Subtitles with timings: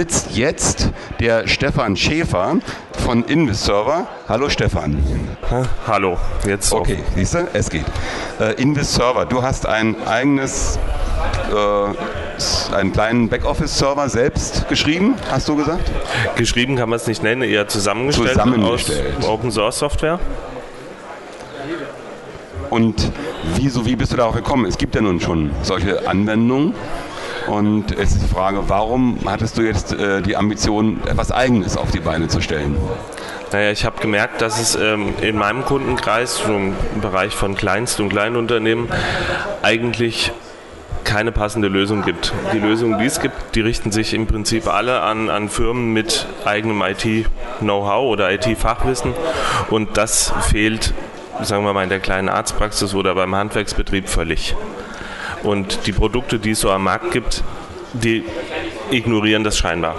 [0.00, 2.58] sitzt jetzt der Stefan Schäfer
[3.04, 4.06] von Invis-Server.
[4.28, 5.02] Hallo Stefan.
[5.50, 6.72] Ha, hallo, jetzt.
[6.72, 7.84] Okay, siehst du, es geht.
[8.38, 10.78] Äh, Invis-Server, du hast ein eigenes,
[11.52, 15.90] äh, einen kleinen Backoffice-Server selbst geschrieben, hast du gesagt?
[16.36, 19.16] Geschrieben kann man es nicht nennen, eher zusammengestellt, Zusammengestellt.
[19.18, 20.20] aus Open Source Software.
[22.70, 23.10] Und
[23.56, 24.64] wieso, wie bist du darauf gekommen?
[24.66, 26.74] Es gibt ja nun schon solche Anwendungen.
[27.48, 31.90] Und es ist die Frage, warum hattest du jetzt äh, die Ambition, etwas Eigenes auf
[31.90, 32.76] die Beine zu stellen?
[33.52, 38.10] Naja, ich habe gemerkt, dass es ähm, in meinem Kundenkreis, im Bereich von Kleinst- und
[38.10, 38.88] Kleinunternehmen,
[39.62, 40.32] eigentlich
[41.04, 42.34] keine passende Lösung gibt.
[42.52, 46.26] Die Lösungen, die es gibt, die richten sich im Prinzip alle an, an Firmen mit
[46.44, 49.14] eigenem IT-Know-how oder IT-Fachwissen
[49.70, 50.92] und das fehlt,
[51.40, 54.54] sagen wir mal, in der kleinen Arztpraxis oder beim Handwerksbetrieb völlig.
[55.42, 57.42] Und die Produkte, die es so am Markt gibt,
[57.92, 58.24] die
[58.90, 59.96] ignorieren das scheinbar.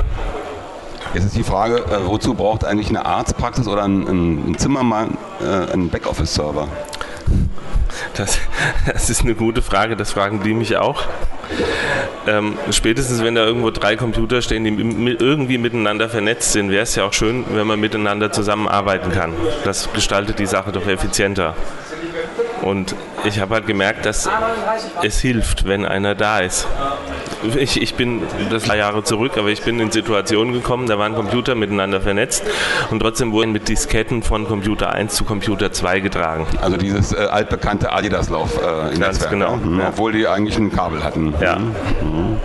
[1.13, 5.72] Jetzt ist die Frage, äh, wozu braucht eigentlich eine Arztpraxis oder ein, ein, Zimmermann äh,
[5.72, 6.67] einen Backoffice-Server?
[8.14, 8.38] Das,
[8.94, 11.03] das, ist eine gute Frage, das fragen die mich auch.
[12.27, 16.94] Ähm, spätestens wenn da irgendwo drei Computer stehen, die irgendwie miteinander vernetzt sind, wäre es
[16.94, 19.33] ja auch schön, wenn man miteinander zusammenarbeiten kann.
[19.64, 21.55] Das gestaltet die Sache doch effizienter.
[22.70, 24.30] Und ich habe halt gemerkt, dass
[25.02, 26.67] es hilft, wenn einer da ist.
[27.58, 31.16] Ich, ich bin das paar Jahre zurück, aber ich bin in Situationen gekommen, da waren
[31.16, 32.44] Computer miteinander vernetzt
[32.92, 36.45] und trotzdem wurden mit Disketten von Computer 1 zu Computer 2 getragen.
[36.61, 39.56] Also dieses äh, altbekannte Adidas-Lauf äh, in Ganz Netzwerk, genau.
[39.56, 39.88] Mhm, Ja.
[39.89, 41.33] obwohl die eigentlich ein Kabel hatten.
[41.42, 41.56] Ja.
[41.58, 42.38] Mhm.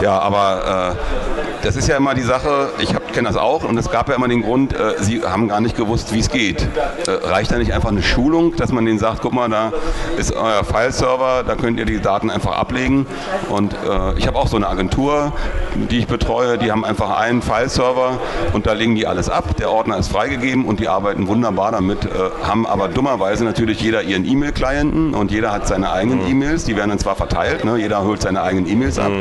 [0.00, 3.90] Ja, aber äh, das ist ja immer die Sache, ich kenne das auch und es
[3.90, 6.62] gab ja immer den Grund, äh, sie haben gar nicht gewusst, wie es geht.
[7.06, 9.72] Äh, reicht da nicht einfach eine Schulung, dass man denen sagt, guck mal, da
[10.16, 13.06] ist euer File-Server, da könnt ihr die Daten einfach ablegen
[13.48, 15.32] und äh, ich habe auch so eine Agentur,
[15.74, 18.18] die ich betreue, die haben einfach einen File-Server
[18.52, 22.04] und da legen die alles ab, der Ordner ist freigegeben und die arbeiten wunderbar damit,
[22.04, 22.08] äh,
[22.42, 26.90] haben aber dummerweise natürlich jeder ihren E-Mail-Klienten und jeder hat seine eigenen E-Mails, die werden
[26.90, 27.76] dann zwar verteilt, ne?
[27.76, 29.12] jeder holt seine eigenen E-Mails ab.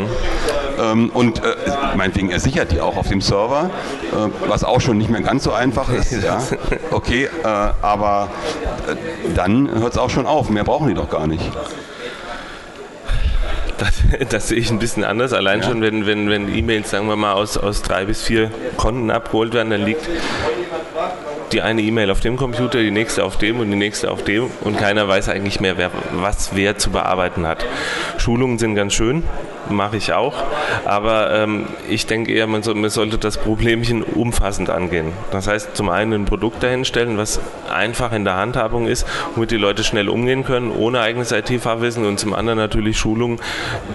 [0.80, 1.56] Ähm, und äh,
[1.96, 3.70] meinetwegen, er sichert die auch auf dem Server,
[4.12, 6.12] äh, was auch schon nicht mehr ganz so einfach ist.
[6.12, 6.42] Ja?
[6.92, 8.30] Okay, äh, aber
[8.88, 8.96] äh,
[9.36, 10.50] dann hört es auch schon auf.
[10.50, 11.44] Mehr brauchen die doch gar nicht.
[13.78, 13.94] Das,
[14.30, 15.34] das sehe ich ein bisschen anders.
[15.34, 15.68] Allein Ja.
[15.68, 19.54] schon, wenn, wenn, wenn E-Mails, sagen wir mal, aus, aus drei bis vier Konten abgeholt
[19.54, 20.08] werden, dann liegt
[21.52, 24.52] die eine E-Mail auf dem Computer, die nächste auf dem und die nächste auf dem
[24.62, 27.66] und keiner weiß eigentlich mehr, wer, was wer zu bearbeiten hat.
[28.18, 29.24] Schulungen sind ganz schön,
[29.70, 30.34] mache ich auch,
[30.86, 35.12] aber ähm, ich denke eher, man, soll, man sollte das Problemchen umfassend angehen.
[35.32, 37.40] Das heißt, zum einen ein Produkt dahinstellen, was
[37.72, 42.20] einfach in der Handhabung ist, womit die Leute schnell umgehen können, ohne eigenes IT-Fachwissen und
[42.20, 43.40] zum anderen natürlich Schulungen,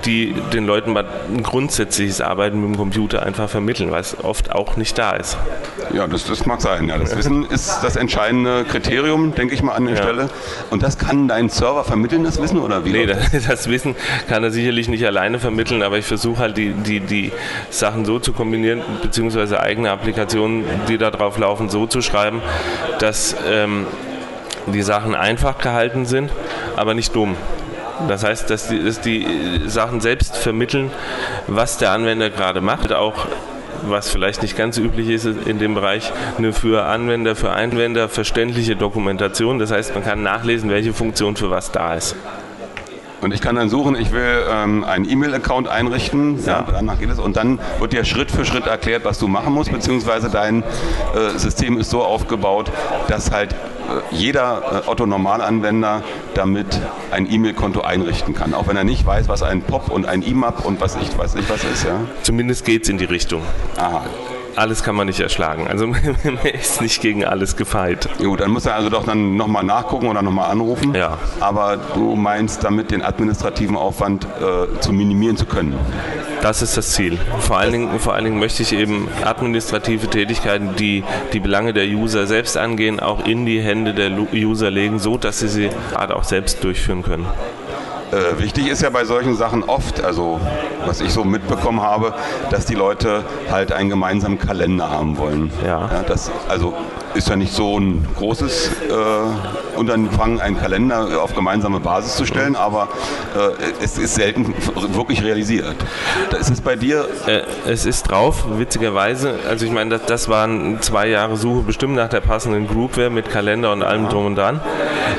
[0.05, 4.77] die den Leuten mal ein grundsätzliches Arbeiten mit dem Computer einfach vermitteln, es oft auch
[4.77, 5.37] nicht da ist.
[5.93, 6.89] Ja, das, das mag sein.
[6.89, 6.99] Ja.
[6.99, 10.03] Das Wissen ist das entscheidende Kriterium, denke ich mal an der Ja.
[10.03, 10.29] Stelle.
[10.71, 12.93] Und das kann dein Server vermitteln, das Wissen, oder wie?
[12.93, 13.95] Nee, das, das Wissen
[14.29, 17.33] kann er sicherlich nicht alleine vermitteln, aber ich versuche halt die, die, die
[17.71, 22.43] Sachen so zu kombinieren, beziehungsweise eigene Applikationen, die da drauf laufen, so zu schreiben,
[22.99, 23.87] dass ähm,
[24.67, 26.31] die Sachen einfach gehalten sind,
[26.77, 27.37] aber nicht dumm.
[28.09, 29.27] Das heißt, dass die, dass die
[29.67, 30.91] Sachen selbst vermitteln,
[31.47, 33.27] was der Anwender gerade macht, auch
[33.87, 38.77] was vielleicht nicht ganz üblich ist in dem Bereich, eine für Anwender, für Einwender verständliche
[38.77, 39.59] Dokumentation.
[39.59, 42.17] Das heißt, man kann nachlesen, welche Funktion für was da ist.
[43.25, 46.59] Und ich kann dann suchen, ich will ähm, einen E-Mail-Account einrichten, ja.
[46.59, 46.67] Ja.
[46.71, 47.19] danach geht es.
[47.19, 51.39] Und dann wird dir Schritt für Schritt erklärt, was du machen musst, beziehungsweise dein äh,
[51.39, 52.71] System ist so aufgebaut,
[53.09, 53.57] dass halt äh,
[54.15, 56.03] jeder äh, Otto-Normalanwender
[56.35, 56.79] damit
[57.13, 58.53] ein E-Mail-Konto einrichten kann.
[58.53, 61.35] Auch wenn er nicht weiß, was ein POP und ein IMAP und was ich weiß
[61.35, 61.85] nicht was ist.
[61.85, 62.01] Ja?
[62.25, 63.41] Zumindest geht es in die Richtung.
[63.79, 64.05] Aha.
[64.57, 65.67] Alles kann man nicht erschlagen.
[65.67, 65.87] Also
[66.25, 68.09] man ist nicht gegen alles gefeit.
[68.19, 70.95] Gut, dann muss er also doch dann nochmal nachgucken oder nochmal anrufen.
[70.95, 71.19] Ja.
[71.41, 75.79] Aber du meinst damit den administrativen Aufwand äh, zu minimieren zu können.
[76.43, 77.19] Das ist das Ziel.
[77.41, 81.87] Vor allen Dingen, vor allen Dingen möchte ich eben administrative Tätigkeiten, die die Belange der
[81.87, 86.15] User selbst angehen, auch in die Hände der User legen, so dass sie sie gerade
[86.17, 87.27] auch selbst durchführen können.
[88.15, 90.41] Äh, wichtig ist ja bei solchen Sachen oft, also
[90.87, 92.15] was ich so mitbekommen habe,
[92.51, 95.51] dass die Leute halt einen gemeinsamen Kalender haben wollen.
[95.67, 95.89] Ja.
[96.07, 96.75] das also
[97.15, 102.57] ist ja nicht so ein großes äh, Unterfangen, einen Kalender auf gemeinsame Basis zu stellen,
[102.57, 102.89] aber
[103.37, 104.55] äh, es ist selten
[104.95, 105.77] wirklich realisiert.
[106.31, 109.39] Da ist es bei dir Äh, es ist drauf, witzigerweise.
[109.49, 113.31] Also ich meine, das, das waren zwei Jahre Suche bestimmt nach der passenden Groupware mit
[113.31, 114.61] Kalender und allem drum und dran.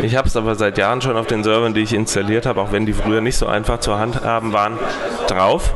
[0.02, 2.72] Ich habe es aber seit Jahren schon auf den Servern, die ich installiert habe, auch
[2.72, 4.78] wenn die früher nicht so einfach zur Handhaben waren,
[5.28, 5.74] drauf.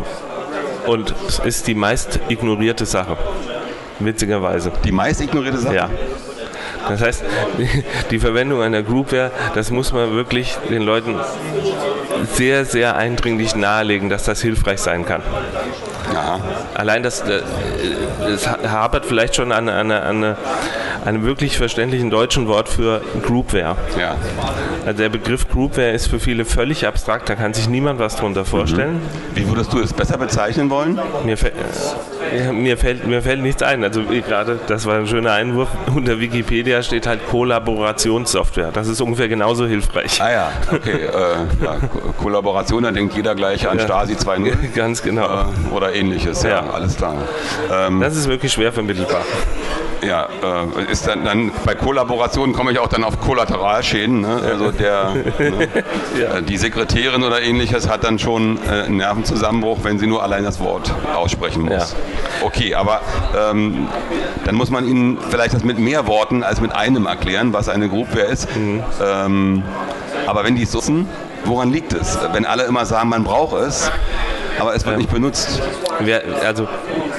[0.85, 3.17] Und es ist die meist ignorierte Sache.
[3.99, 4.71] Witzigerweise.
[4.83, 5.75] Die meist ignorierte Sache?
[5.75, 5.89] Ja.
[6.87, 7.23] Das heißt,
[8.11, 11.15] die Verwendung einer Groupware, das muss man wirklich den Leuten
[12.33, 15.21] sehr, sehr eindringlich nahelegen, dass das hilfreich sein kann.
[16.13, 16.39] Aha.
[16.73, 20.35] Allein das, das äh, hapert vielleicht schon an, an, an,
[21.05, 23.75] einem wirklich verständlichen deutschen Wort für Groupware.
[23.99, 24.15] Ja.
[24.85, 28.45] Also der Begriff Groupware ist für viele völlig abstrakt, da kann sich niemand was darunter
[28.45, 28.95] vorstellen.
[28.95, 29.35] Mhm.
[29.35, 30.99] Wie würdest du es besser bezeichnen wollen?
[31.23, 31.37] Mir,
[32.31, 33.83] äh, mir, fällt, mir fällt nichts ein.
[33.83, 38.71] Also gerade, das war ein schöner Einwurf, unter Wikipedia steht halt Kollaborationssoftware.
[38.71, 40.21] Das ist ungefähr genauso hilfreich.
[40.21, 40.91] Ah ja, okay.
[40.91, 41.77] äh, ja,
[42.17, 44.73] Kollaboration, da denkt jeder gleich an ja, Stasi 2.0.
[44.75, 45.25] Ganz genau.
[45.25, 47.15] Äh, oder ähnliches, ja, ja alles klar.
[47.71, 49.21] Ähm, das ist wirklich schwer vermittelbar.
[50.01, 54.21] Ja, äh, ist dann, dann, bei Kollaborationen komme ich auch dann auf Kollateralschäden.
[54.21, 54.41] Ne?
[54.43, 55.23] Also der, ne?
[56.19, 56.41] ja.
[56.41, 60.59] die Sekretärin oder ähnliches hat dann schon äh, einen Nervenzusammenbruch, wenn sie nur allein das
[60.59, 61.95] Wort aussprechen muss.
[62.41, 62.45] Ja.
[62.45, 63.01] Okay, aber
[63.37, 63.87] ähm,
[64.45, 67.89] dann muss man ihnen vielleicht das mit mehr Worten als mit einem erklären, was eine
[67.89, 68.55] Groupware ist.
[68.55, 68.83] Mhm.
[69.03, 69.63] Ähm,
[70.27, 71.07] aber wenn die es wissen,
[71.45, 72.17] woran liegt es?
[72.31, 73.91] Wenn alle immer sagen, man braucht es,
[74.59, 75.61] aber es wird ähm, nicht benutzt.
[75.99, 76.67] Wer, also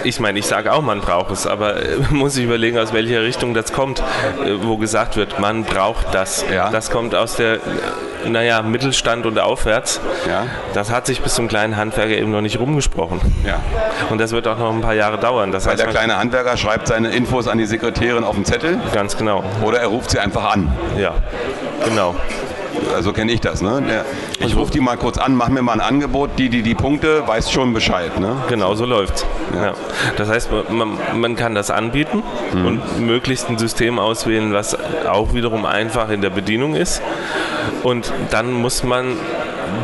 [0.04, 3.22] ich meine, ich sage auch, man braucht es, aber äh, muss ich überlegen, aus welcher
[3.22, 6.44] Richtung das kommt, äh, wo gesagt wird, man braucht das.
[6.52, 6.70] Ja.
[6.70, 7.58] Das kommt aus der,
[8.26, 10.00] naja, Mittelstand und aufwärts.
[10.28, 10.46] Ja.
[10.74, 13.20] Das hat sich bis zum kleinen Handwerker eben noch nicht rumgesprochen.
[13.46, 13.60] Ja.
[14.10, 15.52] Und das wird auch noch ein paar Jahre dauern.
[15.52, 18.78] Das Weil heißt, der kleine Handwerker schreibt seine Infos an die Sekretärin auf den Zettel.
[18.92, 19.44] Ganz genau.
[19.64, 20.72] Oder er ruft sie einfach an.
[20.98, 21.14] Ja,
[21.84, 22.14] genau
[23.00, 23.62] so kenne ich das.
[23.62, 23.82] Ne?
[23.86, 24.04] Der,
[24.46, 27.26] ich rufe die mal kurz an, mach mir mal ein Angebot, die, die die Punkte,
[27.26, 28.18] weiß schon Bescheid.
[28.18, 28.36] Ne?
[28.48, 29.24] Genau, so läuft's.
[29.54, 29.66] Ja.
[29.66, 29.74] Ja.
[30.16, 32.22] Das heißt, man, man kann das anbieten
[32.52, 32.66] mhm.
[32.66, 34.76] und möglichst ein System auswählen, was
[35.06, 37.02] auch wiederum einfach in der Bedienung ist.
[37.82, 39.16] Und dann muss man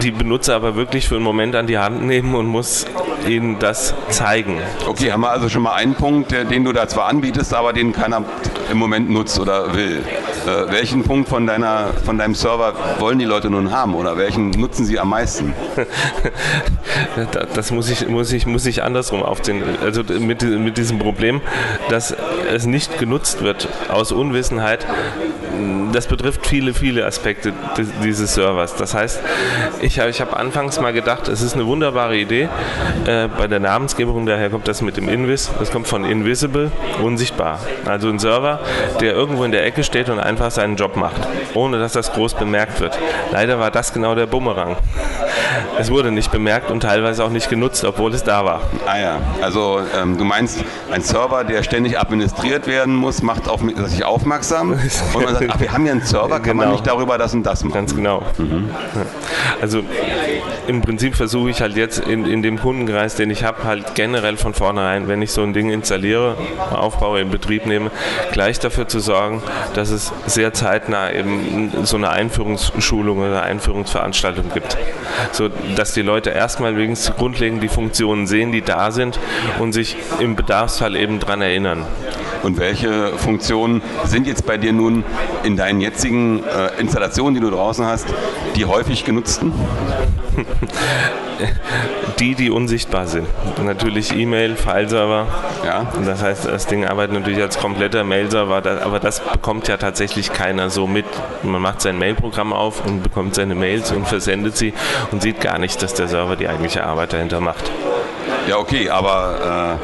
[0.03, 2.87] die Benutzer aber wirklich für einen Moment an die Hand nehmen und muss
[3.27, 4.61] ihnen das zeigen.
[4.87, 7.93] Okay, haben wir also schon mal einen Punkt, den du da zwar anbietest, aber den
[7.93, 8.25] keiner
[8.71, 10.03] im Moment nutzt oder will.
[10.47, 14.51] Äh, welchen Punkt von, deiner, von deinem Server wollen die Leute nun haben oder welchen
[14.51, 15.55] nutzen sie am meisten?
[17.55, 19.63] das muss ich, muss ich, muss ich andersrum aufziehen.
[19.83, 21.41] Also mit, mit diesem Problem,
[21.89, 22.15] dass
[22.53, 24.87] es nicht genutzt wird aus Unwissenheit,
[25.93, 27.53] das betrifft viele, viele Aspekte
[28.03, 28.77] dieses Servers.
[28.77, 29.21] Das heißt,
[29.81, 32.49] ich habe ich hab anfangs mal gedacht, es ist eine wunderbare Idee.
[33.07, 36.71] Äh, bei der Namensgebung, daher kommt das mit dem Invis, das kommt von Invisible,
[37.03, 37.61] unsichtbar.
[37.85, 38.61] Also ein Server,
[39.01, 42.35] der irgendwo in der Ecke steht und einfach seinen Job macht, ohne dass das groß
[42.35, 42.99] bemerkt wird.
[43.33, 44.77] Leider war das genau der Bumerang.
[45.79, 48.63] Es wurde nicht bemerkt und teilweise auch nicht genutzt, obwohl es da war.
[48.87, 53.61] Ah ja, also ähm, du meinst, ein Server, der ständig administriert werden muss, macht auf
[53.87, 54.73] sich aufmerksam
[55.15, 56.65] und man sagt, ach, wir haben ja einen Server, kann genau.
[56.65, 57.75] man nicht darüber das und das machen.
[57.75, 58.23] Ganz genau.
[58.39, 58.71] Mhm.
[59.61, 59.83] Also
[60.67, 64.37] im Prinzip versuche ich halt jetzt in, in dem Kundenkreis, den ich habe, halt generell
[64.37, 66.37] von vornherein, wenn ich so ein Ding installiere,
[66.73, 67.91] aufbaue, in Betrieb nehme,
[68.33, 69.43] gleich dafür zu sorgen,
[69.75, 74.77] dass es sehr zeitnah eben so eine Einführungsschulung oder Einführungsveranstaltung gibt.
[75.37, 79.19] So dass die Leute erstmal wegen grundlegend die Funktionen sehen, die da sind
[79.59, 81.85] und sich im Bedarfsfall eben daran erinnern.
[82.47, 85.03] Und welche Funktionen sind jetzt bei dir nun
[85.43, 88.07] in deinen jetzigen äh, Installationen, die du draußen hast,
[88.55, 89.53] die häufig genutzten?
[92.21, 93.27] die, die unsichtbar sind.
[93.65, 95.27] Natürlich E-Mail, Fileserver.
[95.65, 95.93] Ja.
[96.05, 100.71] Das heißt, das Ding arbeitet natürlich als kompletter Mail-Server, aber das bekommt ja tatsächlich keiner
[100.71, 101.07] so mit.
[101.43, 104.73] Man macht sein Mail-Programm auf und bekommt seine Mails und versendet sie
[105.11, 107.73] und sieht gar nicht, dass der Server die eigentliche Arbeit dahinter macht.
[108.49, 109.79] Ja, okay, aber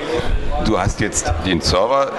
[0.60, 2.12] äh, du hast jetzt den Server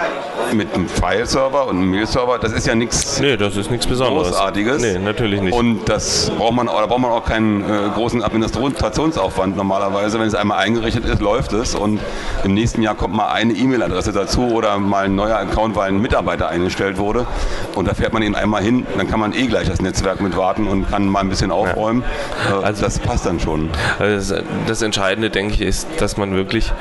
[0.54, 2.38] mit einem File-Server und einem Mail-Server.
[2.40, 4.30] Das ist ja nichts nee, das ist nichts Besonderes.
[4.30, 4.82] Großartiges.
[4.82, 5.54] Nee, natürlich nicht.
[5.54, 10.20] Und das braucht man, da braucht man auch keinen äh, großen Administrationsaufwand normalerweise.
[10.20, 12.00] Wenn es einmal eingerichtet ist, läuft es und
[12.44, 16.02] im nächsten Jahr kommt mal eine E-Mail-Adresse dazu oder mal ein neuer Account, weil ein
[16.02, 17.26] Mitarbeiter eingestellt wurde.
[17.76, 20.36] Und da fährt man ihn einmal hin, dann kann man eh gleich das Netzwerk mit
[20.38, 22.04] warten und kann mal ein bisschen aufräumen.
[22.50, 22.62] Ja.
[22.62, 23.70] Äh, also, das passt dann schon.
[24.00, 24.36] Also
[24.68, 26.72] das Entscheidende, denke ich, ist, dass man wirklich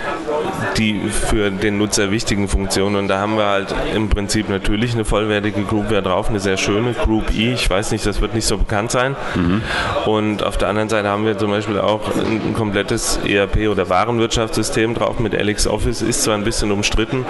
[0.77, 5.05] die für den Nutzer wichtigen Funktionen, und da haben wir halt im Prinzip natürlich eine
[5.05, 8.59] vollwertige Groupware drauf, eine sehr schöne Group E, ich weiß nicht, das wird nicht so
[8.59, 9.17] bekannt sein.
[9.35, 9.63] Mhm.
[10.07, 14.95] Und auf der anderen Seite haben wir zum Beispiel auch ein, komplettes ERP oder Warenwirtschaftssystem
[14.95, 17.25] drauf mit LXOffice, ist zwar ein bisschen umstritten,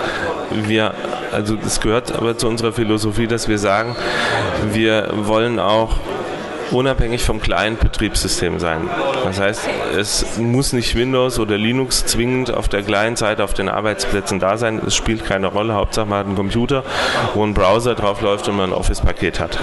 [0.51, 0.95] wir,
[1.33, 3.97] also das gehört aber zu unserer Philosophie, dass wir sagen,
[4.73, 5.97] wir wollen auch
[6.73, 8.89] unabhängig vom kleinen Betriebssystem sein.
[9.25, 14.41] Das heißt, es muss nicht Windows oder Linux zwingend auf der Client-Seite auf den Arbeitsplätzen
[14.41, 14.81] da sein.
[14.87, 15.75] Es spielt keine Rolle.
[15.75, 16.85] Hauptsache man hat einen Computer,
[17.35, 19.59] wo ein Browser drauf läuft und man ein Office-Paket hat.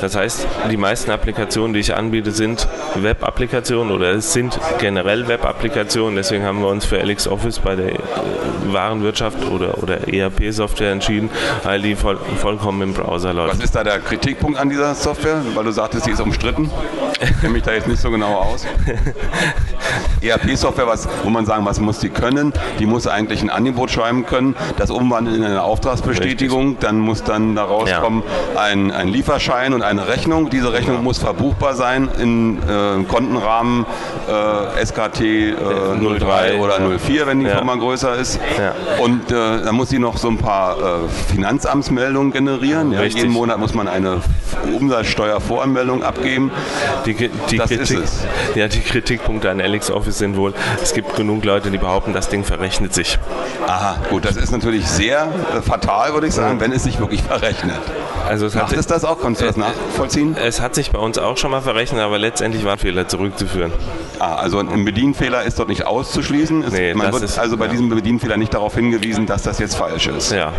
[0.00, 6.16] Das heißt, die meisten Applikationen, die ich anbiete, sind Web-Applikationen oder es sind generell Web-Applikationen.
[6.16, 7.98] Deswegen haben wir uns für LXOffice bei der äh,
[8.66, 11.30] Warenwirtschaft oder, oder ERP-Software entschieden,
[11.62, 13.58] weil die voll, vollkommen im Browser läuft.
[13.58, 15.42] Was ist da der Kritikpunkt an dieser Software?
[15.54, 17.09] Weil du sagtest, sie ist umstritten.
[17.20, 18.66] Ich kenne mich da jetzt nicht so genau aus.
[20.22, 20.86] ERP-Software,
[21.22, 22.52] wo man sagen, was muss die können?
[22.78, 26.68] Die muss eigentlich ein Angebot schreiben können, das umwandeln in eine Auftragsbestätigung.
[26.68, 26.80] Richtig.
[26.80, 28.00] Dann muss dann daraus ja.
[28.00, 28.22] kommen
[28.56, 30.50] ein, ein Lieferschein und eine Rechnung.
[30.50, 31.02] Diese Rechnung ja.
[31.02, 33.86] muss verbuchbar sein in äh, Kontenrahmen
[34.28, 35.54] äh, SKT äh,
[36.18, 37.56] 03 oder 04, wenn die ja.
[37.56, 38.40] Firma größer ist.
[39.02, 42.92] Und äh, dann muss sie noch so ein paar äh, Finanzamtsmeldungen generieren.
[42.92, 44.20] jeden Monat muss man eine
[44.76, 46.50] Umsatzsteuervoranmeldung abgeben.
[47.06, 48.26] Die, die das Kritik, ist es.
[48.54, 52.44] Ja, die Kritikpunkte an LXOffice sind wohl, es gibt genug Leute, die behaupten, das Ding
[52.44, 53.18] verrechnet sich.
[53.66, 56.60] Aha, gut, das ist natürlich sehr äh, fatal, würde ich sagen, ja.
[56.60, 57.78] wenn es sich wirklich verrechnet.
[58.28, 59.20] Also es Macht es das auch?
[59.20, 60.36] Kannst du das nachvollziehen?
[60.36, 63.72] Es hat sich bei uns auch schon mal verrechnet, aber letztendlich waren Fehler zurückzuführen.
[64.18, 66.64] Ah, also ein Bedienfehler ist dort nicht auszuschließen.
[66.64, 67.70] Es, nee, man wird also bei ja.
[67.70, 70.32] diesem Bedienfehler nicht darauf hingewiesen, dass das jetzt falsch ist.
[70.32, 70.52] Ja.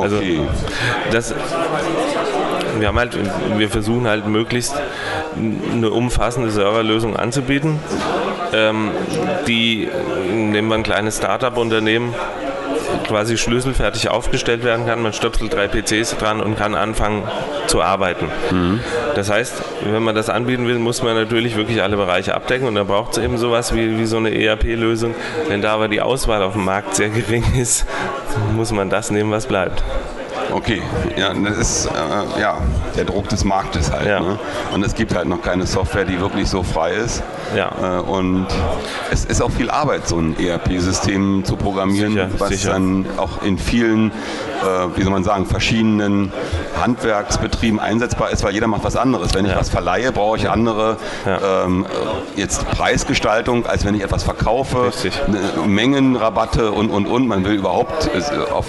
[0.00, 0.40] Also okay.
[0.40, 1.34] Also das
[2.78, 3.16] wir haben halt,
[3.56, 4.74] wir versuchen halt möglichst
[5.36, 7.78] eine umfassende Serverlösung anzubieten,
[8.52, 8.90] ähm,
[9.46, 9.88] die,
[10.30, 12.14] nehmen wir ein kleines Startup-Unternehmen,
[13.06, 15.02] quasi schlüsselfertig aufgestellt werden kann.
[15.02, 17.22] Man stöpselt drei PCs dran und kann anfangen
[17.66, 18.26] zu arbeiten.
[18.50, 18.80] Mhm.
[19.14, 22.74] Das heißt, wenn man das anbieten will, muss man natürlich wirklich alle Bereiche abdecken und
[22.74, 25.14] da braucht es eben sowas wie, wie so eine ERP-Lösung.
[25.48, 27.86] Wenn da aber die Auswahl auf dem Markt sehr gering ist,
[28.54, 29.82] muss man das nehmen, was bleibt.
[30.54, 30.80] Okay,
[31.16, 32.58] ja, das ist äh, ja,
[32.96, 34.06] der Druck des Marktes halt.
[34.06, 34.20] Ja.
[34.20, 34.38] Ne?
[34.72, 37.24] Und es gibt halt noch keine Software, die wirklich so frei ist.
[37.56, 37.98] Ja.
[37.98, 38.46] Äh, und
[39.10, 42.70] es ist auch viel Arbeit, so ein ERP-System zu programmieren, sicher, was sicher.
[42.70, 46.32] dann auch in vielen, äh, wie soll man sagen, verschiedenen
[46.80, 49.34] Handwerksbetrieben einsetzbar ist, weil jeder macht was anderes.
[49.34, 51.84] Wenn ich was verleihe, brauche ich andere ähm,
[52.36, 54.92] jetzt Preisgestaltung, als wenn ich etwas verkaufe,
[55.26, 57.26] ne, Mengenrabatte und und und.
[57.26, 58.66] Man will überhaupt äh, auf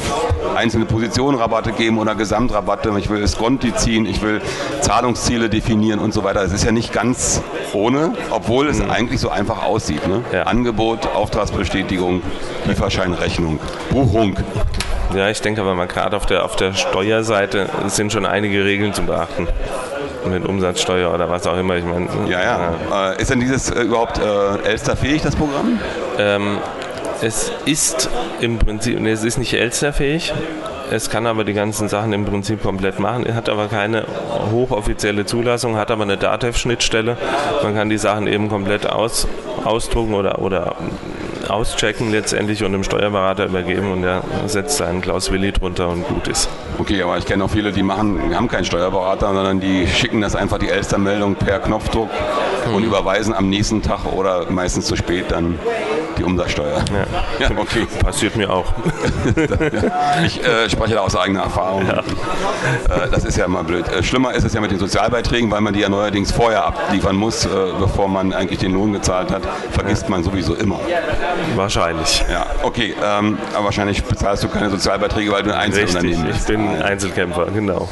[0.56, 2.94] einzelne Positionen Rabatte geben oder Gesamtrabatte.
[2.98, 4.42] Ich will Sconti ziehen, ich will
[4.82, 6.42] Zahlungsziele definieren und so weiter.
[6.42, 7.42] Es ist ja nicht ganz
[7.74, 8.90] ohne, obwohl es mhm.
[8.90, 10.08] eigentlich so einfach aussieht.
[10.08, 10.24] Ne?
[10.32, 10.44] Ja.
[10.44, 12.22] Angebot, Auftragsbestätigung,
[12.66, 14.38] Lieferscheinrechnung, Buchung.
[15.14, 18.94] Ja, ich denke aber mal gerade auf der, auf der Steuerseite sind schon einige Regeln
[18.94, 19.48] zu beachten.
[20.30, 21.76] Mit Umsatzsteuer oder was auch immer.
[21.76, 22.74] Ich meine, ja, ja.
[22.90, 23.12] ja.
[23.12, 25.80] Äh, ist denn dieses äh, überhaupt äh, Elster-fähig, das Programm?
[26.18, 26.58] Ähm,
[27.22, 28.10] es ist
[28.42, 30.34] im Prinzip, nee, es ist nicht Elster-fähig.
[30.92, 34.06] Es kann aber die ganzen Sachen im Prinzip komplett machen, hat aber keine
[34.52, 37.18] hochoffizielle Zulassung, hat aber eine DATEV-Schnittstelle.
[37.64, 39.28] Man kann die Sachen eben komplett aus,
[39.64, 40.76] ausdrucken oder, oder
[41.50, 46.28] auschecken letztendlich und dem Steuerberater übergeben und der setzt seinen Klaus Willi drunter und gut
[46.28, 46.50] ist.
[46.78, 50.36] Okay, aber ich kenne auch viele, die machen, haben keinen Steuerberater, sondern die schicken das
[50.36, 52.10] einfach die Elster-Meldung per Knopfdruck
[52.74, 52.88] und mhm.
[52.88, 55.60] überweisen am nächsten Tag oder meistens zu spät dann
[56.18, 56.84] die Umsatzsteuer.
[57.40, 57.88] Ja, ja okay.
[58.02, 58.66] Passiert mir auch.
[60.26, 61.86] ich äh, spreche da aus eigener Erfahrung.
[61.88, 62.00] Ja.
[62.00, 63.88] Äh, das ist ja immer blöd.
[63.88, 67.16] Äh, schlimmer ist es ja mit den Sozialbeiträgen, weil man die ja neuerdings vorher abliefern
[67.16, 69.44] muss, äh, bevor man eigentlich den Lohn gezahlt hat.
[69.72, 70.10] Vergisst ja.
[70.10, 70.80] man sowieso immer.
[71.56, 72.24] Wahrscheinlich.
[72.32, 72.94] Ja, okay.
[73.04, 76.50] Ähm, aber wahrscheinlich bezahlst du keine Sozialbeiträge, weil du ein Einzelunternehmen bist.
[76.50, 77.90] Ich bin Einzelkämpfer, genau.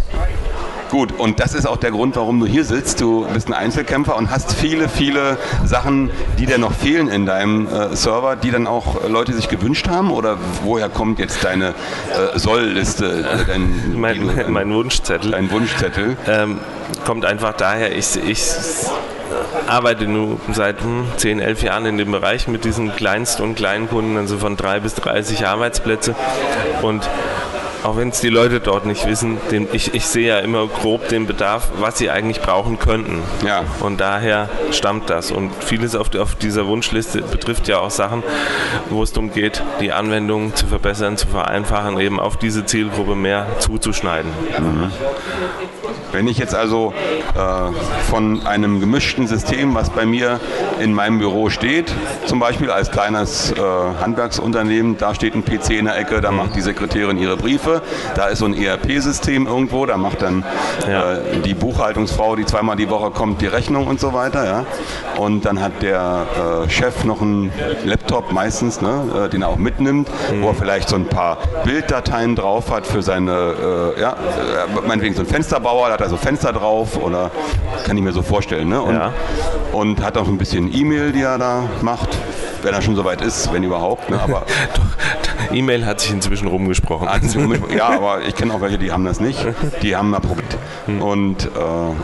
[0.93, 3.01] Gut, und das ist auch der Grund, warum du hier sitzt.
[3.01, 7.65] Du bist ein Einzelkämpfer und hast viele, viele Sachen, die dir noch fehlen in deinem
[7.65, 10.11] äh, Server, die dann auch Leute sich gewünscht haben?
[10.11, 13.25] Oder woher kommt jetzt deine äh, Soll-Liste?
[13.27, 15.31] Äh, dein, mein, du, mein, Wunschzettel.
[15.31, 16.15] Dein Wunschzettel.
[16.27, 16.59] Ähm,
[17.07, 18.43] kommt einfach daher, ich, ich
[19.65, 24.15] arbeite nun seit hm, 10, 11 Jahren in dem Bereich mit diesen Kleinst- und Kleinkunden,
[24.15, 26.13] also von 3 bis 30 Arbeitsplätze.
[26.83, 27.09] Und
[27.83, 31.09] auch wenn es die Leute dort nicht wissen, den, ich, ich sehe ja immer grob
[31.09, 33.21] den Bedarf, was sie eigentlich brauchen könnten.
[33.45, 33.63] Ja.
[33.81, 35.31] Und daher stammt das.
[35.31, 38.23] Und vieles auf, auf dieser Wunschliste betrifft ja auch Sachen,
[38.89, 43.47] wo es darum geht, die Anwendung zu verbessern, zu vereinfachen, eben auf diese Zielgruppe mehr
[43.59, 44.31] zuzuschneiden.
[44.59, 44.91] Mhm.
[46.11, 46.93] Wenn ich jetzt also
[47.35, 50.39] äh, von einem gemischten System, was bei mir
[50.79, 51.93] in meinem Büro steht,
[52.25, 53.55] zum Beispiel als kleines äh,
[54.01, 56.37] Handwerksunternehmen, da steht ein PC in der Ecke, da mhm.
[56.37, 57.81] macht die Sekretärin ihre Briefe,
[58.15, 60.43] da ist so ein ERP-System irgendwo, da macht dann
[60.87, 61.13] ja.
[61.13, 64.45] äh, die Buchhaltungsfrau, die zweimal die Woche kommt, die Rechnung und so weiter.
[64.45, 64.65] Ja?
[65.17, 66.25] Und dann hat der
[66.65, 67.51] äh, Chef noch einen
[67.85, 70.41] Laptop meistens, ne, äh, den er auch mitnimmt, mhm.
[70.41, 74.15] wo er vielleicht so ein paar Bilddateien drauf hat für seine, äh, ja,
[74.85, 77.31] meinetwegen so ein Fensterbauer, da hat er so Fenster drauf oder
[77.85, 78.69] kann ich mir so vorstellen.
[78.69, 78.81] Ne?
[78.81, 79.13] Und ja
[79.73, 82.09] und hat auch ein bisschen E-Mail, die er da macht
[82.63, 84.09] wenn er schon soweit ist, wenn überhaupt.
[84.09, 84.19] Ne?
[84.21, 84.45] Aber
[85.51, 87.07] E-Mail hat sich inzwischen rumgesprochen.
[87.75, 89.45] ja, aber ich kenne auch welche, die haben das nicht.
[89.81, 90.57] Die haben da probiert.
[90.85, 91.01] Hm.
[91.01, 91.49] Und äh,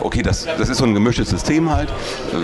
[0.00, 1.88] okay, das, das ist so ein gemischtes System halt.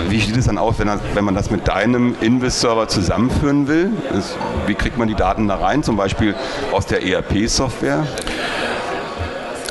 [0.09, 3.91] Wie sieht es dann aus, wenn, das, wenn man das mit deinem Invis-Server zusammenführen will?
[4.13, 4.35] Das,
[4.67, 5.83] wie kriegt man die Daten da rein?
[5.83, 6.35] Zum Beispiel
[6.73, 8.07] aus der ERP-Software?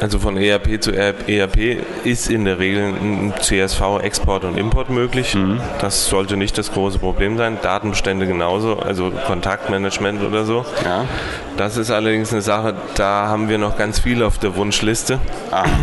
[0.01, 5.35] Also von ERP zu ERP ist in der Regel ein CSV-Export und Import möglich.
[5.35, 5.61] Mhm.
[5.79, 7.57] Das sollte nicht das große Problem sein.
[7.61, 10.65] Datenbestände genauso, also Kontaktmanagement oder so.
[10.83, 11.05] Ja.
[11.55, 15.19] Das ist allerdings eine Sache, da haben wir noch ganz viel auf der Wunschliste.
[15.51, 15.65] Ah.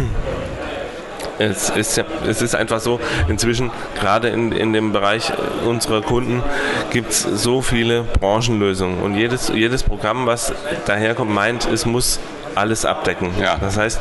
[1.38, 5.32] Es ist, es ist einfach so, inzwischen, gerade in, in dem Bereich
[5.66, 6.42] unserer Kunden,
[6.90, 9.00] gibt es so viele Branchenlösungen.
[9.00, 10.52] Und jedes, jedes Programm, was
[10.86, 12.20] daherkommt, meint, es muss
[12.54, 13.30] alles abdecken.
[13.40, 13.56] Ja.
[13.60, 14.00] Das heißt,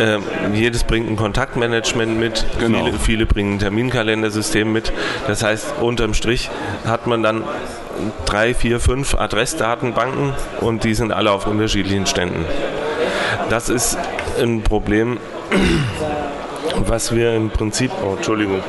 [0.00, 0.18] äh,
[0.54, 2.84] jedes bringt ein Kontaktmanagement mit, genau.
[2.84, 4.92] viele, viele bringen ein Terminkalendersystem mit.
[5.26, 6.50] Das heißt, unterm Strich
[6.86, 7.44] hat man dann
[8.24, 12.44] drei, vier, fünf Adressdatenbanken und die sind alle auf unterschiedlichen Ständen.
[13.48, 13.96] Das ist
[14.40, 15.18] ein Problem,
[16.76, 18.60] was wir im Prinzip, oh, Entschuldigung,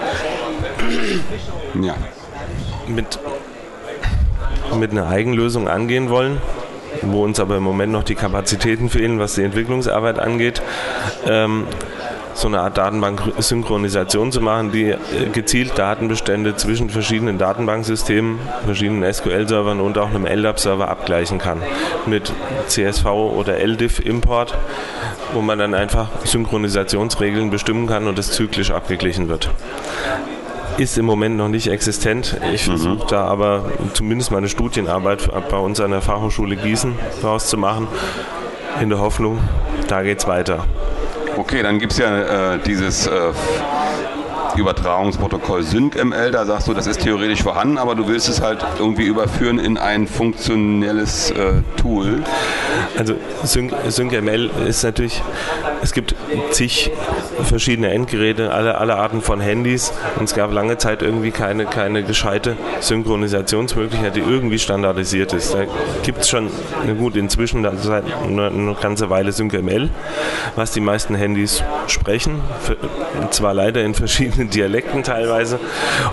[1.81, 1.95] ja.
[2.88, 3.19] mit,
[4.75, 6.41] mit einer Eigenlösung angehen wollen
[7.01, 10.62] wo uns aber im Moment noch die Kapazitäten fehlen, was die Entwicklungsarbeit angeht.
[11.27, 11.66] Ähm,
[12.38, 14.98] so eine Art Datenbank-Synchronisation zu machen, die äh,
[15.34, 21.63] gezielt Datenbestände zwischen verschiedenen Datenbanksystemen, verschiedenen SQL-Servern und auch einem LDAP-Server abgleichen kann.
[22.06, 22.32] Mit
[22.68, 24.56] CSV oder LDIF-Import,
[25.34, 29.50] wo man dann einfach Synchronisationsregeln bestimmen kann und es zyklisch abgeglichen wird
[30.77, 32.38] ist im Moment noch nicht existent.
[32.53, 32.72] Ich mhm.
[32.72, 36.93] versuche da aber zumindest meine Studienarbeit bei uns an der Fachhochschule Gießen
[37.24, 37.88] rauszumachen,
[38.81, 39.39] in der Hoffnung,
[39.88, 40.65] da geht es weiter.
[41.38, 43.31] Okay, dann gibt es ja äh, dieses äh,
[44.55, 49.05] Übertragungsprotokoll SyncML, da sagst du, das ist theoretisch vorhanden, aber du willst es halt irgendwie
[49.05, 52.24] überführen in ein funktionelles äh, Tool.
[52.98, 55.22] Also Sync, SyncML ist natürlich,
[55.88, 56.15] es gibt
[56.51, 56.91] zig
[57.44, 62.03] verschiedene Endgeräte, alle, alle Arten von Handys und es gab lange Zeit irgendwie keine, keine
[62.03, 65.53] gescheite Synchronisationsmöglichkeit, die irgendwie standardisiert ist.
[65.53, 65.63] Da
[66.03, 66.50] gibt es schon,
[66.98, 69.89] gut, inzwischen seit eine, eine ganze Weile SyncML,
[70.58, 72.41] was die meisten Handys sprechen,
[73.32, 75.58] zwar leider in verschiedenen Dialekten teilweise.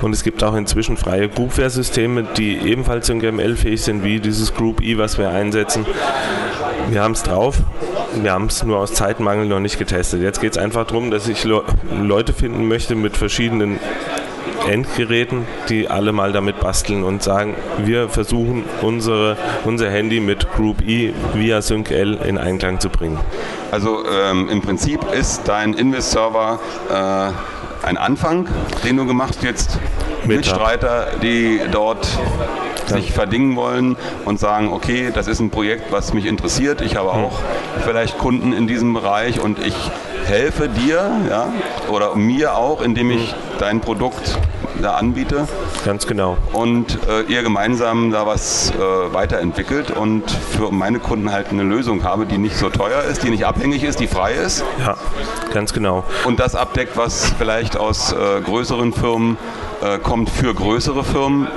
[0.03, 4.99] Und es gibt auch inzwischen freie Groupware-Systeme, die ebenfalls SyncML-fähig sind, wie dieses Group E,
[4.99, 5.85] was wir einsetzen.
[6.91, 7.57] Wir haben es drauf.
[8.23, 10.23] Wir haben es nur aus Zeitmangel noch nicht getestet.
[10.23, 13.79] Jetzt geht es einfach darum, dass ich Leute finden möchte mit verschiedenen
[14.69, 20.83] Endgeräten, die alle mal damit basteln und sagen, wir versuchen unsere, unser Handy mit Group
[20.87, 23.19] E via SyncL in Einklang zu bringen.
[23.71, 28.49] Also ähm, im Prinzip ist dein Invis-Server äh, ein Anfang,
[28.85, 29.79] den du gemacht jetzt
[30.27, 32.09] Mitstreiter, die dort
[32.87, 36.81] sich verdingen wollen und sagen, okay, das ist ein Projekt, was mich interessiert.
[36.81, 37.41] Ich habe auch
[37.85, 39.75] vielleicht Kunden in diesem Bereich und ich
[40.27, 41.53] helfe dir ja,
[41.91, 44.39] oder mir auch, indem ich dein Produkt
[44.81, 45.47] da anbiete.
[45.85, 46.37] Ganz genau.
[46.53, 48.79] Und äh, ihr gemeinsam da was äh,
[49.15, 53.31] weiterentwickelt und für meine Kunden halt eine Lösung habe, die nicht so teuer ist, die
[53.31, 54.65] nicht abhängig ist, die frei ist.
[54.81, 54.97] Ja,
[55.53, 56.05] ganz genau.
[56.25, 59.39] Und das abdeckt, was vielleicht aus äh, größeren Firmen
[59.83, 61.49] äh, kommt für größere Firmen,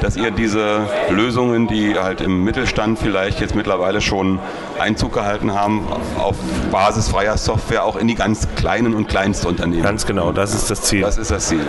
[0.00, 4.38] dass ihr diese Lösungen, die halt im Mittelstand vielleicht jetzt mittlerweile schon
[4.78, 5.86] Einzug gehalten haben,
[6.18, 6.36] auf
[6.70, 9.84] Basis freier Software auch in die ganz kleinen und Kleinstunternehmen.
[9.84, 11.02] Ganz genau, das ist das Ziel.
[11.02, 11.64] Das ist das Ziel.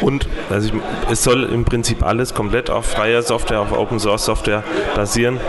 [0.00, 0.74] Und also ich,
[1.10, 4.62] es soll im Prinzip alles komplett auf freier Software, auf Open Source Software
[4.94, 5.40] basieren.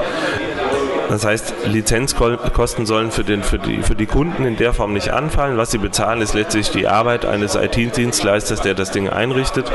[1.10, 5.12] Das heißt, Lizenzkosten sollen für, den, für, die, für die Kunden in der Form nicht
[5.12, 5.58] anfallen.
[5.58, 9.72] Was sie bezahlen, ist letztlich die Arbeit eines IT-Dienstleisters, der das Ding einrichtet.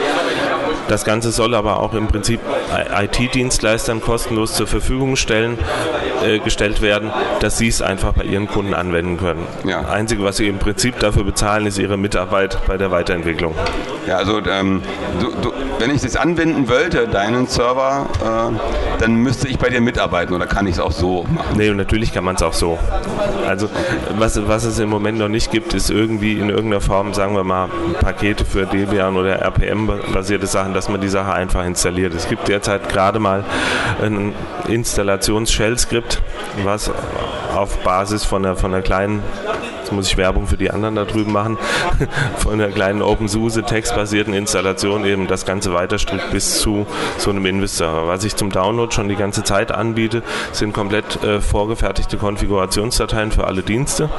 [0.88, 2.40] Das Ganze soll aber auch im Prinzip
[2.70, 5.58] IT-Dienstleistern kostenlos zur Verfügung stellen,
[6.24, 9.46] äh, gestellt werden, dass sie es einfach bei ihren Kunden anwenden können.
[9.64, 9.82] Ja.
[9.82, 13.54] Das Einzige, was sie im Prinzip dafür bezahlen, ist ihre Mitarbeit bei der Weiterentwicklung.
[14.06, 14.82] Ja, also ähm,
[15.20, 19.80] du, du, wenn ich es anwenden wollte, deinen Server, äh, dann müsste ich bei dir
[19.80, 21.56] mitarbeiten oder kann ich es auch so machen?
[21.56, 22.78] Nee, natürlich kann man es auch so.
[23.46, 23.68] Also
[24.16, 27.44] was, was es im Moment noch nicht gibt, ist irgendwie in irgendeiner Form, sagen wir
[27.44, 27.68] mal,
[28.00, 32.14] Pakete für Debian oder RPM-basierte Sachen, dass man die Sache einfach installiert.
[32.14, 33.44] Es gibt derzeit gerade mal
[34.02, 34.34] ein
[34.66, 36.20] Installations-Shell-Skript,
[36.64, 36.90] was
[37.54, 39.22] auf Basis von einer, von einer kleinen
[39.88, 41.56] jetzt muss ich Werbung für die anderen da drüben machen,
[42.36, 48.06] von einer kleinen OpenSUSE textbasierten Installation eben das Ganze weiterstrickt bis zu so einem Invis-Server.
[48.06, 53.46] Was ich zum Download schon die ganze Zeit anbiete, sind komplett äh, vorgefertigte Konfigurationsdateien für
[53.46, 54.10] alle Dienste.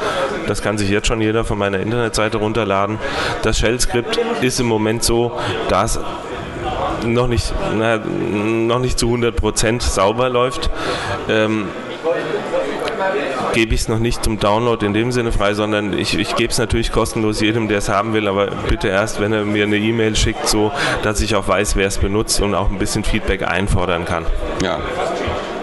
[0.48, 2.98] Das kann sich jetzt schon jeder von meiner Internetseite runterladen.
[3.44, 5.34] Das Shell-Skript ist im Moment so,
[5.70, 6.00] dass
[7.06, 10.70] noch nicht, na, noch nicht zu 100% sauber läuft,
[11.30, 11.68] ähm,
[13.54, 16.52] gebe ich es noch nicht zum Download in dem Sinne frei, sondern ich, ich gebe
[16.52, 19.78] es natürlich kostenlos jedem, der es haben will, aber bitte erst, wenn er mir eine
[19.78, 20.72] E-Mail schickt, so
[21.04, 24.26] dass ich auch weiß, wer es benutzt und auch ein bisschen Feedback einfordern kann.
[24.64, 24.80] Ja.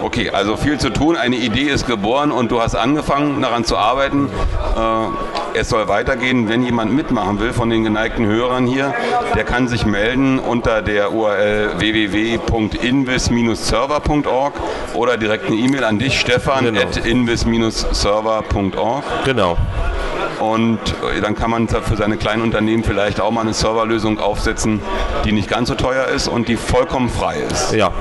[0.03, 1.17] Okay, also viel zu tun.
[1.17, 4.29] Eine Idee ist geboren und du hast angefangen daran zu arbeiten.
[4.75, 6.49] Äh, es soll weitergehen.
[6.49, 8.93] Wenn jemand mitmachen will von den geneigten Hörern hier,
[9.35, 14.53] der kann sich melden unter der URL www.invis-server.org
[14.93, 16.81] oder direkt eine E-Mail an dich, Stefan, genau.
[16.81, 19.03] at invis-server.org.
[19.25, 19.57] Genau.
[20.39, 20.79] Und
[21.15, 24.81] äh, dann kann man für seine kleinen Unternehmen vielleicht auch mal eine Serverlösung aufsetzen,
[25.25, 27.73] die nicht ganz so teuer ist und die vollkommen frei ist.
[27.73, 27.91] Ja,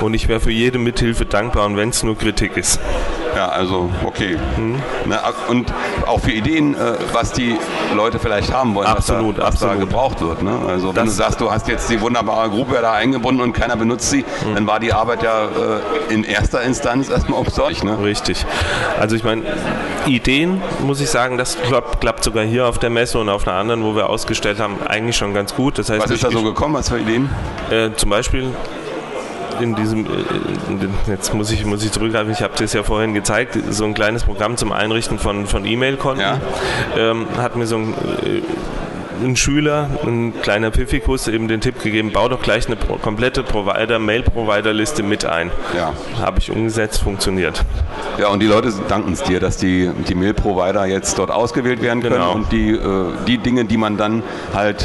[0.00, 2.80] und ich wäre für jede Mithilfe dankbar, und wenn es nur Kritik ist.
[3.34, 4.36] Ja, also okay.
[4.56, 4.82] Mhm.
[5.06, 5.18] Ne,
[5.48, 5.72] und
[6.06, 7.56] auch für Ideen, äh, was die
[7.94, 10.42] Leute vielleicht haben wollen, absolut, was, da, was da gebraucht wird.
[10.42, 10.58] Ne?
[10.68, 13.76] Also das wenn du sagst, du hast jetzt die wunderbare Gruppe da eingebunden und keiner
[13.76, 14.54] benutzt sie, mhm.
[14.54, 17.84] dann war die Arbeit ja äh, in erster Instanz erstmal umsonst.
[17.84, 17.98] Ne?
[18.02, 18.44] Richtig.
[18.98, 19.42] Also ich meine,
[20.06, 23.56] Ideen, muss ich sagen, das klappt, klappt, sogar hier auf der Messe und auf einer
[23.56, 25.78] anderen, wo wir ausgestellt haben, eigentlich schon ganz gut.
[25.78, 27.30] Das heißt, was ist da so gekommen, was für Ideen?
[27.70, 28.52] Äh, zum Beispiel
[29.60, 30.08] in diesem, äh,
[31.08, 34.24] jetzt muss ich, muss ich zurückgreifen, ich habe das ja vorhin gezeigt, so ein kleines
[34.24, 36.20] Programm zum Einrichten von, von E-Mail-Konten.
[36.20, 36.40] Ja.
[36.96, 38.42] Ähm, hat mir so ein, äh,
[39.22, 43.98] ein Schüler, ein kleiner Pfiffikus, eben den Tipp gegeben, bau doch gleich eine komplette Provider,
[43.98, 45.50] Mail-Provider-Liste mit ein.
[45.76, 45.92] Ja.
[46.20, 47.64] Habe ich umgesetzt, funktioniert.
[48.18, 52.02] Ja, und die Leute danken es dir, dass die, die Mail-Provider jetzt dort ausgewählt werden
[52.02, 52.32] können genau.
[52.32, 54.84] und die, äh, die Dinge, die man dann halt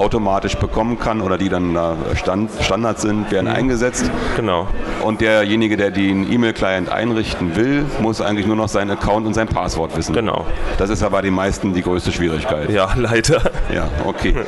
[0.00, 1.78] automatisch bekommen kann oder die dann
[2.14, 3.56] Stand, Standard sind, werden mhm.
[3.56, 4.10] eingesetzt.
[4.36, 4.66] Genau.
[5.02, 9.46] Und derjenige, der den E-Mail-Client einrichten will, muss eigentlich nur noch seinen Account und sein
[9.46, 10.14] Passwort wissen.
[10.14, 10.46] Genau.
[10.78, 12.70] Das ist aber bei den meisten die größte Schwierigkeit.
[12.70, 13.42] Ja, leider.
[13.72, 14.34] Ja, okay.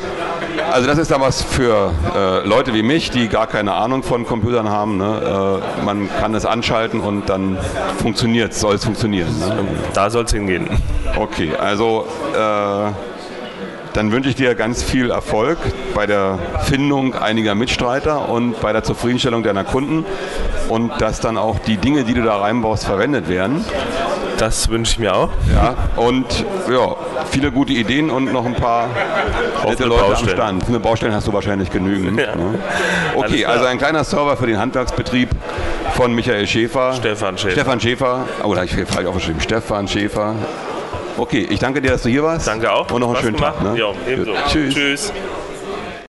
[0.71, 4.25] Also das ist dann was für äh, Leute wie mich, die gar keine Ahnung von
[4.25, 4.97] Computern haben.
[4.97, 5.61] Ne?
[5.81, 7.59] Äh, man kann es anschalten und dann
[7.99, 9.38] funktioniert, soll es funktionieren.
[9.38, 9.67] Ne?
[9.93, 10.69] Da soll es hingehen.
[11.17, 13.12] Okay, also äh,
[13.94, 15.59] dann wünsche ich dir ganz viel Erfolg
[15.94, 20.05] bei der Findung einiger Mitstreiter und bei der Zufriedenstellung deiner Kunden
[20.68, 23.64] und dass dann auch die Dinge, die du da reinbaust, verwendet werden.
[24.38, 25.28] Das wünsche ich mir auch.
[25.55, 26.96] Ja, und ja,
[27.31, 28.88] viele gute Ideen und noch ein paar
[29.64, 30.31] nette Leute Baustellen.
[30.31, 30.68] am Stand.
[30.68, 32.18] Eine Baustellen hast du wahrscheinlich genügend.
[32.18, 32.35] Ja.
[32.35, 32.59] Ne?
[33.14, 35.28] Okay, also ein kleiner Server für den Handwerksbetrieb
[35.94, 36.94] von Michael Schäfer.
[36.94, 37.52] Stefan Schäfer.
[37.52, 38.24] Stefan Schäfer.
[38.42, 39.40] Oh, da habe ich falsch aufgeschrieben.
[39.40, 40.35] Stefan Schäfer.
[41.16, 42.46] Okay, ich danke dir, dass du hier warst.
[42.46, 42.90] Danke auch.
[42.90, 43.59] Und noch einen schönen gemacht.
[43.59, 43.72] Tag.
[43.75, 43.79] Ne?
[43.79, 44.33] Ja, ebenso.
[44.48, 44.75] Tschüss.
[44.75, 45.12] Tschüss.